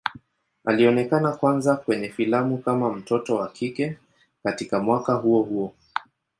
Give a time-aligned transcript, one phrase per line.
[0.65, 3.97] Alionekana kwanza kwenye filamu kama mtoto wa kike
[4.43, 5.73] katika mwaka huo huo.